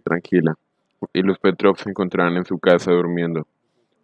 tranquila, 0.00 0.54
y 1.12 1.22
los 1.22 1.38
Petrov 1.38 1.78
se 1.78 1.90
encontraban 1.90 2.36
en 2.36 2.44
su 2.44 2.58
casa 2.58 2.92
durmiendo, 2.92 3.46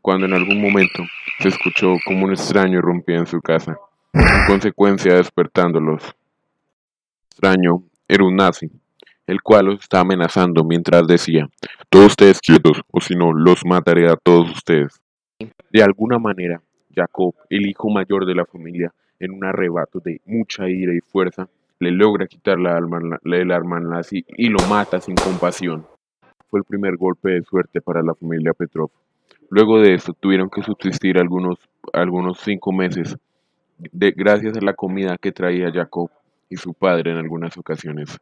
cuando 0.00 0.26
en 0.26 0.34
algún 0.34 0.60
momento 0.60 1.02
se 1.40 1.48
escuchó 1.48 1.95
como 2.06 2.24
un 2.24 2.32
extraño 2.32 2.78
irrumpía 2.78 3.18
en 3.18 3.26
su 3.26 3.40
casa, 3.40 3.78
en 4.12 4.46
consecuencia 4.46 5.14
despertándolos. 5.14 6.02
Extraño 7.30 7.82
era 8.09 8.24
un 8.24 8.36
nazi, 8.36 8.70
el 9.27 9.42
cual 9.42 9.66
los 9.66 9.80
estaba 9.80 10.02
amenazando 10.02 10.64
mientras 10.64 11.06
decía, 11.06 11.48
todos 11.88 12.06
ustedes 12.06 12.41
quietos, 12.41 12.80
o 12.91 13.00
si 13.00 13.14
no, 13.14 13.32
los 13.32 13.64
mataré 13.64 14.10
a 14.10 14.16
todos 14.16 14.50
ustedes. 14.50 15.00
De 15.70 15.82
alguna 15.82 16.18
manera, 16.18 16.60
Jacob, 16.95 17.34
el 17.50 17.66
hijo 17.66 17.91
mayor 17.91 18.27
de 18.27 18.34
la 18.34 18.45
familia, 18.46 18.92
en 19.20 19.32
un 19.32 19.45
arrebato 19.45 20.00
de 20.00 20.20
mucha 20.24 20.68
ira 20.68 20.95
y 20.95 21.00
fuerza, 21.00 21.48
le 21.80 21.91
logra 21.91 22.27
quitar 22.27 22.59
la 22.59 22.77
alma, 22.77 22.98
el 23.24 23.52
arma 23.52 23.80
nazi 23.80 24.24
y 24.37 24.48
lo 24.48 24.59
mata 24.68 25.00
sin 25.00 25.14
compasión. 25.14 25.87
Fue 26.48 26.60
el 26.60 26.64
primer 26.64 26.96
golpe 26.96 27.30
de 27.30 27.42
suerte 27.42 27.80
para 27.80 28.02
la 28.02 28.14
familia 28.14 28.52
Petrov. 28.52 28.91
Luego 29.51 29.80
de 29.80 29.95
eso 29.95 30.12
tuvieron 30.12 30.51
que 30.51 30.62
subsistir 30.62 31.18
algunos, 31.18 31.59
algunos 31.92 32.41
cinco 32.41 32.73
meses, 32.73 33.16
de, 33.78 34.10
gracias 34.10 34.56
a 34.56 34.60
la 34.60 34.74
comida 34.74 35.16
que 35.18 35.32
traía 35.32 35.73
Jacob 35.73 36.10
y 36.51 36.56
su 36.56 36.74
padre 36.74 37.12
en 37.12 37.18
algunas 37.18 37.56
ocasiones. 37.56 38.18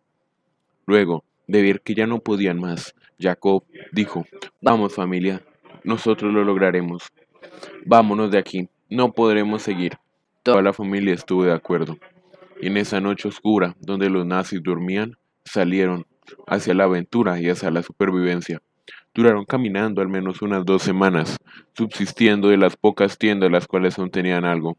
Luego, 0.87 1.25
de 1.47 1.63
ver 1.63 1.81
que 1.81 1.95
ya 1.95 2.07
no 2.07 2.19
podían 2.19 2.61
más, 2.61 2.95
Jacob 3.19 3.65
dijo, 3.93 4.27
vamos 4.61 4.95
familia, 4.95 5.43
nosotros 5.85 6.33
lo 6.33 6.45
lograremos. 6.45 7.13
Vámonos 7.85 8.31
de 8.31 8.39
aquí, 8.39 8.69
no 8.91 9.13
podremos 9.13 9.63
seguir. 9.63 9.95
Toda 10.43 10.63
la 10.63 10.73
familia 10.73 11.15
estuvo 11.15 11.45
de 11.45 11.53
acuerdo. 11.53 11.97
En 12.61 12.77
esa 12.77 13.01
noche 13.01 13.29
oscura, 13.29 13.77
donde 13.81 14.09
los 14.09 14.25
nazis 14.27 14.63
dormían, 14.63 15.17
salieron 15.45 16.07
hacia 16.47 16.75
la 16.75 16.85
aventura 16.85 17.41
y 17.41 17.49
hacia 17.49 17.71
la 17.71 17.83
supervivencia. 17.83 18.63
Duraron 19.15 19.45
caminando 19.45 20.03
al 20.03 20.09
menos 20.09 20.43
unas 20.43 20.65
dos 20.65 20.83
semanas, 20.83 21.39
subsistiendo 21.75 22.49
de 22.49 22.57
las 22.57 22.77
pocas 22.77 23.19
tiendas 23.19 23.51
las 23.51 23.67
cuales 23.67 23.99
aún 23.99 24.11
tenían 24.11 24.45
algo. 24.45 24.77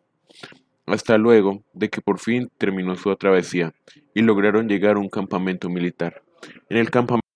Hasta 0.86 1.18
luego 1.18 1.64
de 1.74 1.90
que 1.90 2.02
por 2.02 2.20
fin 2.20 2.50
terminó 2.58 2.96
su 2.96 3.14
travesía 3.16 3.74
y 4.14 4.22
lograron 4.22 4.68
llegar 4.68 4.96
a 4.96 5.00
un 5.00 5.10
campamento 5.10 5.70
militar. 5.70 6.22
En 6.70 6.78
el 6.78 6.90
campamento 6.90 7.28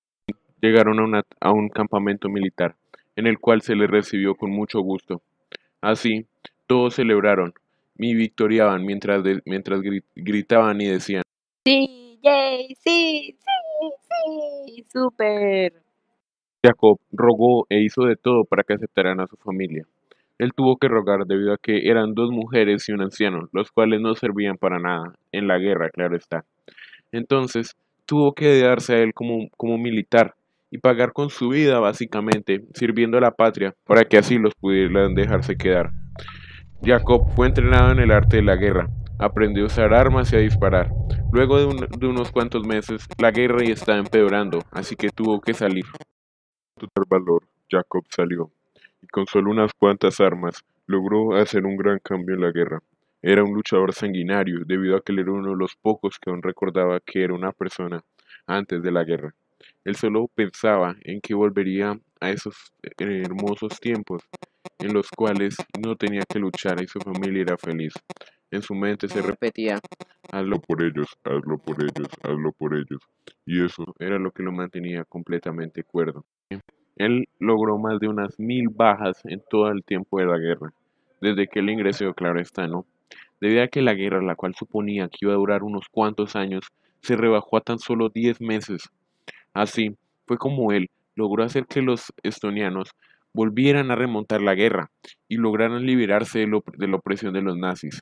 llegaron 0.61 1.15
a, 1.15 1.23
a 1.39 1.51
un 1.51 1.69
campamento 1.69 2.29
militar, 2.29 2.75
en 3.15 3.27
el 3.27 3.39
cual 3.39 3.61
se 3.61 3.75
les 3.75 3.89
recibió 3.89 4.35
con 4.35 4.51
mucho 4.51 4.79
gusto. 4.79 5.21
Así, 5.81 6.27
todos 6.67 6.95
celebraron, 6.95 7.53
y 8.01 8.15
victoriaban 8.15 8.85
mientras, 8.85 9.23
mientras 9.45 9.81
gritaban 10.15 10.81
y 10.81 10.87
decían: 10.87 11.23
Sí, 11.65 12.19
yay, 12.23 12.75
sí, 12.79 13.37
sí, 13.37 13.91
sí, 14.09 14.85
super. 14.91 15.73
Jacob 16.63 16.99
rogó 17.11 17.65
e 17.69 17.81
hizo 17.81 18.05
de 18.05 18.15
todo 18.15 18.45
para 18.45 18.63
que 18.63 18.73
aceptaran 18.73 19.19
a 19.19 19.27
su 19.27 19.35
familia. 19.37 19.85
Él 20.37 20.53
tuvo 20.55 20.77
que 20.77 20.87
rogar 20.87 21.25
debido 21.25 21.53
a 21.53 21.57
que 21.57 21.89
eran 21.89 22.15
dos 22.15 22.31
mujeres 22.31 22.87
y 22.89 22.93
un 22.93 23.01
anciano, 23.01 23.47
los 23.51 23.71
cuales 23.71 24.01
no 24.01 24.15
servían 24.15 24.57
para 24.57 24.79
nada, 24.79 25.13
en 25.31 25.47
la 25.47 25.59
guerra, 25.59 25.89
claro 25.89 26.15
está. 26.15 26.45
Entonces, 27.11 27.75
tuvo 28.05 28.33
que 28.33 28.59
darse 28.59 28.95
a 28.95 28.99
él 28.99 29.13
como, 29.13 29.49
como 29.57 29.77
militar 29.77 30.35
y 30.71 30.79
pagar 30.79 31.13
con 31.13 31.29
su 31.29 31.49
vida, 31.49 31.79
básicamente, 31.79 32.63
sirviendo 32.73 33.17
a 33.17 33.21
la 33.21 33.31
patria, 33.31 33.75
para 33.85 34.03
que 34.03 34.17
así 34.17 34.39
los 34.39 34.55
pudieran 34.55 35.13
dejarse 35.13 35.57
quedar. 35.57 35.91
Jacob 36.83 37.29
fue 37.35 37.45
entrenado 37.45 37.91
en 37.91 37.99
el 37.99 38.09
arte 38.09 38.37
de 38.37 38.41
la 38.41 38.55
guerra, 38.55 38.89
aprendió 39.19 39.63
a 39.63 39.67
usar 39.67 39.93
armas 39.93 40.33
y 40.33 40.35
a 40.35 40.39
disparar. 40.39 40.91
Luego 41.31 41.59
de, 41.59 42.07
unos 42.07 42.31
cuantos 42.31 42.65
meses, 42.65 43.05
la 43.19 43.29
guerra 43.29 43.63
ya 43.63 43.73
estaba 43.73 43.99
empeorando, 43.99 44.63
así 44.71 44.95
que 44.95 45.09
tuvo 45.09 45.39
que 45.41 45.53
salir. 45.53 45.85
Total 46.79 47.05
valor, 47.07 47.43
Jacob 47.69 48.03
salió, 48.09 48.49
y 48.99 49.07
con 49.07 49.27
solo 49.27 49.51
unas 49.51 49.71
cuantas 49.73 50.19
armas 50.19 50.65
logró 50.87 51.35
hacer 51.35 51.67
un 51.67 51.77
gran 51.77 51.99
cambio 51.99 52.33
en 52.33 52.41
la 52.41 52.51
guerra. 52.51 52.81
Era 53.21 53.43
un 53.43 53.53
luchador 53.53 53.93
sanguinario, 53.93 54.61
debido 54.65 54.97
a 54.97 55.01
que 55.01 55.11
él 55.11 55.19
era 55.19 55.33
uno 55.33 55.51
de 55.51 55.57
los 55.57 55.75
pocos 55.75 56.17
que 56.17 56.31
aún 56.31 56.41
recordaba 56.41 56.99
que 56.99 57.23
era 57.23 57.35
una 57.35 57.51
persona 57.51 58.03
antes 58.47 58.81
de 58.81 58.91
la 58.91 59.03
guerra. 59.03 59.35
Él 59.85 59.95
solo 59.95 60.27
pensaba 60.33 60.95
en 61.03 61.21
que 61.21 61.35
volvería 61.35 61.99
a 62.19 62.29
esos 62.31 62.73
eh, 62.81 63.21
hermosos 63.23 63.79
tiempos 63.79 64.23
en 64.81 64.93
los 64.93 65.09
cuales 65.09 65.55
no 65.83 65.95
tenía 65.95 66.23
que 66.27 66.39
luchar 66.39 66.81
y 66.81 66.87
su 66.87 66.99
familia 66.99 67.43
era 67.43 67.57
feliz. 67.57 67.93
En 68.49 68.61
su 68.61 68.75
mente 68.75 69.07
se 69.07 69.21
repetía, 69.21 69.79
hazlo 70.31 70.59
por 70.59 70.83
ellos, 70.83 71.07
hazlo 71.23 71.57
por 71.57 71.81
ellos, 71.81 72.09
hazlo 72.23 72.51
por 72.51 72.75
ellos. 72.75 73.01
Y 73.45 73.63
eso 73.63 73.95
era 73.99 74.19
lo 74.19 74.31
que 74.31 74.43
lo 74.43 74.51
mantenía 74.51 75.05
completamente 75.05 75.83
cuerdo. 75.83 76.25
Él 76.97 77.29
logró 77.39 77.77
más 77.77 77.99
de 77.99 78.07
unas 78.07 78.37
mil 78.39 78.69
bajas 78.69 79.21
en 79.25 79.41
todo 79.49 79.69
el 79.69 79.83
tiempo 79.83 80.19
de 80.19 80.25
la 80.25 80.37
guerra, 80.37 80.73
desde 81.21 81.47
que 81.47 81.59
él 81.59 81.69
ingresó, 81.69 82.13
claro 82.13 82.39
está, 82.41 82.67
¿no? 82.67 82.85
Debido 83.39 83.63
a 83.63 83.67
que 83.67 83.81
la 83.81 83.93
guerra, 83.93 84.21
la 84.21 84.35
cual 84.35 84.53
suponía 84.55 85.07
que 85.07 85.19
iba 85.21 85.33
a 85.33 85.37
durar 85.37 85.63
unos 85.63 85.87
cuantos 85.89 86.35
años, 86.35 86.65
se 87.01 87.15
rebajó 87.15 87.57
a 87.57 87.61
tan 87.61 87.79
solo 87.79 88.09
10 88.09 88.41
meses. 88.41 88.89
Así, 89.53 89.95
fue 90.27 90.37
como 90.37 90.71
él 90.71 90.89
logró 91.15 91.43
hacer 91.43 91.65
que 91.65 91.81
los 91.81 92.13
estonianos 92.23 92.91
volvieran 93.33 93.91
a 93.91 93.95
remontar 93.95 94.41
la 94.41 94.55
guerra 94.55 94.91
y 95.27 95.37
lograran 95.37 95.85
liberarse 95.85 96.39
de, 96.39 96.87
la 96.87 96.95
opresión 96.95 97.33
de 97.33 97.41
los 97.41 97.57
nazis. 97.57 98.01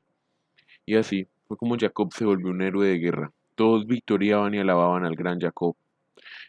Y 0.86 0.96
así 0.96 1.28
fue 1.48 1.58
como 1.58 1.78
Jacob 1.78 2.14
se 2.14 2.26
volvió 2.26 2.50
un 2.50 2.62
héroe 2.62 2.88
de 2.88 2.98
guerra. 2.98 3.32
Todos 3.56 3.86
victoriaban 3.86 4.54
y 4.54 4.60
alababan 4.60 5.06
al 5.06 5.16
gran 5.16 5.40
Jacob, 5.40 5.76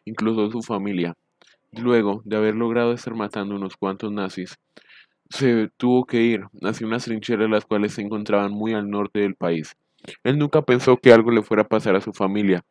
incluso 0.05 0.51
su 0.51 0.63
familia. 0.63 1.15
Luego 1.73 2.23
de 2.25 2.37
haber 2.37 2.55
logrado 2.55 2.93
estar 2.93 3.15
matando 3.15 3.55
unos 3.55 3.77
cuantos 3.77 4.13
nazis, 4.13 4.59
se 5.29 5.71
tuvo 5.77 6.05
que 6.05 6.23
ir 6.23 6.45
hacia 6.63 6.87
unas 6.87 7.05
trincheras 7.05 7.49
las 7.49 7.65
cuales 7.65 7.95
se 7.95 8.03
encontraban 8.03 8.53
muy 8.53 8.75
al 8.75 8.91
norte 8.91 9.21
del 9.21 9.37
país. 9.37 9.77
Él 10.25 10.39
nunca 10.39 10.63
pensó 10.63 10.97
que 10.97 11.13
algo 11.13 11.31
le 11.31 11.43
fuera 11.43 11.63
a 11.63 11.69
pasar 11.69 11.95
a 11.95 12.01
su 12.01 12.13
familia, 12.13 12.65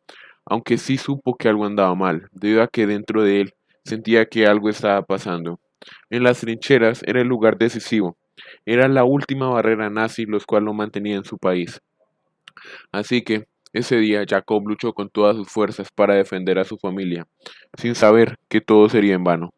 aunque 0.44 0.78
sí 0.78 0.98
supo 0.98 1.36
que 1.36 1.48
algo 1.48 1.64
andaba 1.64 1.94
mal, 1.94 2.28
debido 2.32 2.62
a 2.62 2.68
que 2.68 2.86
dentro 2.86 3.22
de 3.22 3.42
él 3.42 3.54
sentía 3.84 4.26
que 4.26 4.46
algo 4.46 4.68
estaba 4.68 5.02
pasando. 5.02 5.58
En 6.10 6.22
las 6.22 6.40
trincheras 6.40 7.02
era 7.06 7.20
el 7.20 7.28
lugar 7.28 7.58
decisivo, 7.58 8.16
era 8.66 8.88
la 8.88 9.04
última 9.04 9.48
barrera 9.48 9.90
nazi 9.90 10.26
los 10.26 10.46
cual 10.46 10.64
lo 10.64 10.74
mantenía 10.74 11.16
en 11.16 11.24
su 11.24 11.38
país. 11.38 11.80
Así 12.92 13.22
que, 13.22 13.46
ese 13.72 13.96
día 13.98 14.24
Jacob 14.28 14.66
luchó 14.66 14.92
con 14.92 15.10
todas 15.10 15.36
sus 15.36 15.48
fuerzas 15.48 15.88
para 15.94 16.14
defender 16.14 16.58
a 16.58 16.64
su 16.64 16.76
familia, 16.76 17.26
sin 17.78 17.94
saber 17.94 18.36
que 18.48 18.60
todo 18.60 18.88
sería 18.88 19.14
en 19.14 19.22
vano. 19.22 19.50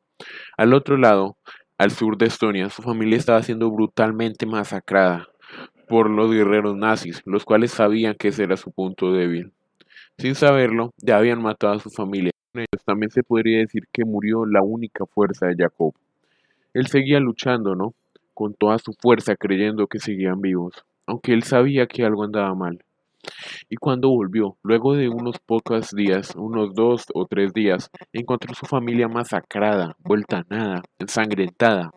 Al 0.59 0.75
otro 0.75 0.99
lado, 0.99 1.37
al 1.79 1.91
sur 1.91 2.19
de 2.19 2.27
Estonia, 2.27 2.69
su 2.69 2.83
familia 2.83 3.17
estaba 3.17 3.43
siendo 3.43 3.71
brutalmente 3.71 4.45
masacrada 4.45 5.29
por 5.89 6.11
los 6.11 6.31
guerreros 6.31 6.77
nazis, 6.77 7.23
los 7.25 7.45
cuales 7.45 7.73
sabían 7.73 8.15
que 8.15 8.29
ese 8.29 8.45
era 8.45 8.57
su 8.57 8.71
punto 8.71 9.13
débil. 9.13 9.53
Sin 10.19 10.35
saberlo, 10.35 10.93
ya 10.99 11.17
habían 11.17 11.43
matado 11.43 11.73
a 11.73 11.81
su 11.81 11.91
familia. 11.91 12.33
También 12.85 13.11
se 13.11 13.23
podría 13.23 13.59
decir 13.59 13.85
que 13.91 14.05
murió 14.05 14.45
la 14.45 14.63
única 14.63 15.07
fuerza 15.07 15.47
de 15.47 15.57
Jacob. 15.59 15.95
Él 16.75 16.87
seguía 16.87 17.21
luchando, 17.21 17.75
¿no? 17.75 17.95
Con 18.35 18.55
toda 18.55 18.79
su 18.79 18.93
fuerza, 18.95 19.37
creyendo 19.37 19.87
que 19.87 19.99
seguían 19.99 20.41
vivos, 20.41 20.85
aunque 21.07 21.33
él 21.33 21.43
sabía 21.43 21.87
que 21.87 22.05
algo 22.05 22.25
andaba 22.25 22.55
mal. 22.55 22.83
Y 23.69 23.77
cuando 23.77 24.09
volvió, 24.09 24.57
luego 24.63 24.95
de 24.95 25.09
unos 25.09 25.39
pocos 25.39 25.91
días, 25.91 26.35
unos 26.35 26.75
dos 26.75 27.05
o 27.15 27.27
tres 27.27 27.53
días, 27.53 27.91
encontró 28.13 28.55
su 28.55 28.67
familia 28.67 29.09
masacrada, 29.09 29.97
vuelta 30.01 30.39
a 30.39 30.47
nada, 30.49 30.83
ensangrentada. 30.99 31.93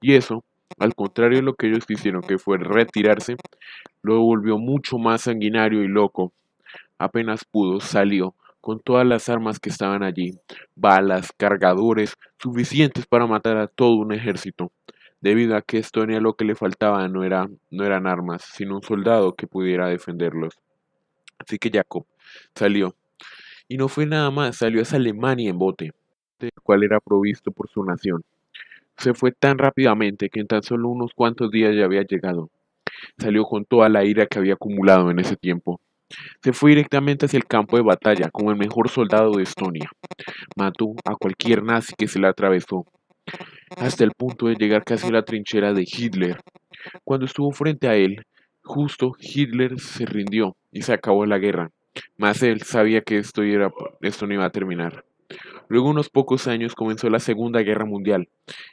Y 0.00 0.14
eso, 0.14 0.44
al 0.78 0.94
contrario 0.94 1.38
de 1.38 1.44
lo 1.44 1.54
que 1.54 1.68
ellos 1.68 1.84
hicieron, 1.88 2.22
que 2.22 2.38
fue 2.38 2.58
retirarse, 2.58 3.36
lo 4.02 4.20
volvió 4.20 4.58
mucho 4.58 4.98
más 4.98 5.22
sanguinario 5.22 5.82
y 5.82 5.88
loco. 5.88 6.32
Apenas 6.98 7.44
pudo, 7.44 7.80
salió, 7.80 8.34
con 8.66 8.80
todas 8.80 9.06
las 9.06 9.28
armas 9.28 9.60
que 9.60 9.68
estaban 9.68 10.02
allí, 10.02 10.40
balas, 10.74 11.30
cargadores, 11.36 12.16
suficientes 12.36 13.06
para 13.06 13.24
matar 13.28 13.58
a 13.58 13.68
todo 13.68 13.94
un 13.94 14.12
ejército, 14.12 14.72
debido 15.20 15.54
a 15.54 15.62
que 15.62 15.78
Estonia 15.78 16.18
lo 16.18 16.34
que 16.34 16.44
le 16.44 16.56
faltaba 16.56 17.06
no, 17.06 17.22
era, 17.22 17.48
no 17.70 17.84
eran 17.84 18.08
armas, 18.08 18.42
sino 18.42 18.74
un 18.74 18.82
soldado 18.82 19.36
que 19.36 19.46
pudiera 19.46 19.86
defenderlos. 19.86 20.58
Así 21.38 21.58
que 21.58 21.70
Jacob 21.70 22.06
salió. 22.56 22.96
Y 23.68 23.76
no 23.76 23.86
fue 23.86 24.04
nada 24.04 24.32
más, 24.32 24.56
salió 24.56 24.82
a 24.82 24.96
Alemania 24.96 25.48
en 25.48 25.58
bote, 25.58 25.92
el 26.40 26.50
cual 26.64 26.82
era 26.82 26.98
provisto 26.98 27.52
por 27.52 27.68
su 27.68 27.84
nación. 27.84 28.24
Se 28.96 29.14
fue 29.14 29.30
tan 29.30 29.58
rápidamente 29.58 30.28
que 30.28 30.40
en 30.40 30.48
tan 30.48 30.64
solo 30.64 30.88
unos 30.88 31.12
cuantos 31.14 31.52
días 31.52 31.72
ya 31.76 31.84
había 31.84 32.02
llegado. 32.02 32.50
Salió 33.16 33.44
con 33.44 33.64
toda 33.64 33.88
la 33.88 34.04
ira 34.04 34.26
que 34.26 34.40
había 34.40 34.54
acumulado 34.54 35.08
en 35.12 35.20
ese 35.20 35.36
tiempo. 35.36 35.80
Se 36.42 36.52
fue 36.52 36.70
directamente 36.70 37.26
hacia 37.26 37.38
el 37.38 37.46
campo 37.46 37.76
de 37.76 37.82
batalla 37.82 38.30
como 38.30 38.50
el 38.50 38.56
mejor 38.56 38.88
soldado 38.88 39.32
de 39.32 39.42
Estonia. 39.42 39.90
Mató 40.56 40.94
a 41.04 41.14
cualquier 41.16 41.62
nazi 41.62 41.94
que 41.96 42.08
se 42.08 42.18
le 42.18 42.28
atravesó, 42.28 42.84
hasta 43.76 44.04
el 44.04 44.12
punto 44.12 44.46
de 44.46 44.54
llegar 44.54 44.84
casi 44.84 45.08
a 45.08 45.12
la 45.12 45.24
trinchera 45.24 45.72
de 45.72 45.84
Hitler. 45.86 46.38
Cuando 47.04 47.26
estuvo 47.26 47.50
frente 47.52 47.88
a 47.88 47.96
él, 47.96 48.24
justo 48.62 49.12
Hitler 49.18 49.80
se 49.80 50.06
rindió 50.06 50.56
y 50.72 50.82
se 50.82 50.92
acabó 50.92 51.26
la 51.26 51.38
guerra. 51.38 51.70
Mas 52.16 52.42
él 52.42 52.62
sabía 52.62 53.00
que 53.00 53.18
esto, 53.18 53.42
esto 54.00 54.26
no 54.26 54.34
iba 54.34 54.44
a 54.44 54.50
terminar. 54.50 55.04
Luego, 55.68 55.90
unos 55.90 56.08
pocos 56.08 56.46
años, 56.46 56.74
comenzó 56.74 57.08
la 57.10 57.18
Segunda 57.18 57.60
Guerra 57.60 57.84
Mundial, 57.84 58.28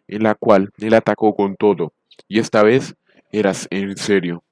en 0.08 0.24
la 0.24 0.36
cual 0.36 0.70
él 0.78 0.94
atacó 0.94 1.36
con 1.36 1.56
todo, 1.56 1.94
y 2.28 2.40
esta 2.40 2.64
vez 2.64 2.96
eras 3.32 3.68
en 3.72 3.98
serio. 3.98 4.44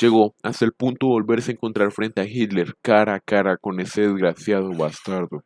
Llegó 0.00 0.34
hasta 0.42 0.64
el 0.64 0.72
punto 0.72 1.06
de 1.06 1.12
volverse 1.12 1.50
a 1.50 1.54
encontrar 1.54 1.92
frente 1.92 2.20
a 2.20 2.26
Hitler 2.26 2.74
cara 2.82 3.14
a 3.14 3.20
cara 3.20 3.56
con 3.56 3.80
ese 3.80 4.02
desgraciado 4.02 4.72
bastardo, 4.72 5.44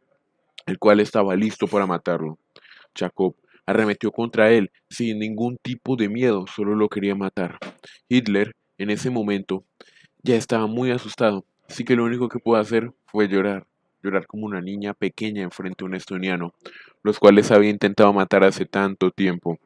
el 0.66 0.78
cual 0.78 1.00
estaba 1.00 1.36
listo 1.36 1.66
para 1.66 1.86
matarlo. 1.86 2.38
Jacob 2.94 3.36
arremetió 3.66 4.12
contra 4.12 4.50
él 4.50 4.70
sin 4.88 5.18
ningún 5.18 5.58
tipo 5.58 5.96
de 5.96 6.08
miedo, 6.08 6.46
solo 6.46 6.74
lo 6.74 6.88
quería 6.88 7.14
matar. 7.14 7.58
Hitler, 8.08 8.54
en 8.78 8.90
ese 8.90 9.10
momento, 9.10 9.64
ya 10.22 10.36
estaba 10.36 10.66
muy 10.66 10.90
asustado, 10.90 11.44
así 11.68 11.84
que 11.84 11.96
lo 11.96 12.04
único 12.04 12.28
que 12.28 12.38
pudo 12.38 12.56
hacer 12.56 12.92
fue 13.06 13.28
llorar, 13.28 13.66
llorar 14.02 14.26
como 14.26 14.46
una 14.46 14.60
niña 14.60 14.94
pequeña 14.94 15.42
enfrente 15.42 15.84
a 15.84 15.86
un 15.86 15.94
estoniano, 15.94 16.54
los 17.02 17.18
cuales 17.18 17.50
había 17.50 17.70
intentado 17.70 18.12
matar 18.12 18.44
hace 18.44 18.64
tanto 18.64 19.10
tiempo. 19.10 19.58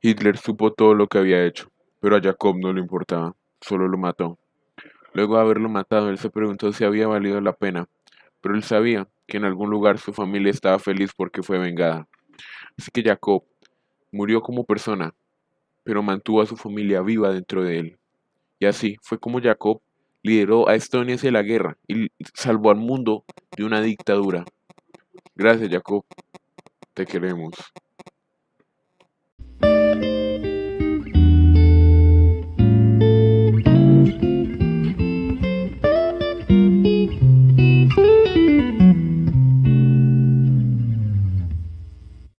Hitler 0.00 0.36
supo 0.36 0.72
todo 0.72 0.94
lo 0.94 1.06
que 1.08 1.18
había 1.18 1.44
hecho, 1.44 1.70
pero 2.00 2.16
a 2.16 2.20
Jacob 2.20 2.56
no 2.58 2.72
le 2.72 2.80
importaba 2.80 3.34
solo 3.64 3.88
lo 3.88 3.96
mató. 3.96 4.38
Luego 5.14 5.36
de 5.36 5.42
haberlo 5.42 5.68
matado, 5.68 6.10
él 6.10 6.18
se 6.18 6.28
preguntó 6.28 6.72
si 6.72 6.84
había 6.84 7.06
valido 7.06 7.40
la 7.40 7.54
pena, 7.54 7.88
pero 8.40 8.54
él 8.54 8.62
sabía 8.62 9.08
que 9.26 9.38
en 9.38 9.44
algún 9.44 9.70
lugar 9.70 9.98
su 9.98 10.12
familia 10.12 10.50
estaba 10.50 10.78
feliz 10.78 11.12
porque 11.16 11.42
fue 11.42 11.58
vengada. 11.58 12.06
Así 12.76 12.90
que 12.92 13.02
Jacob 13.02 13.44
murió 14.12 14.42
como 14.42 14.64
persona, 14.64 15.14
pero 15.82 16.02
mantuvo 16.02 16.42
a 16.42 16.46
su 16.46 16.56
familia 16.56 17.00
viva 17.00 17.32
dentro 17.32 17.64
de 17.64 17.78
él. 17.78 17.98
Y 18.58 18.66
así 18.66 18.96
fue 19.02 19.18
como 19.18 19.40
Jacob 19.40 19.80
lideró 20.22 20.68
a 20.68 20.74
Estonia 20.74 21.14
hacia 21.14 21.30
la 21.30 21.42
guerra 21.42 21.78
y 21.88 22.08
salvó 22.34 22.70
al 22.70 22.76
mundo 22.76 23.24
de 23.56 23.64
una 23.64 23.80
dictadura. 23.80 24.44
Gracias 25.34 25.70
Jacob, 25.70 26.04
te 26.92 27.06
queremos. 27.06 27.54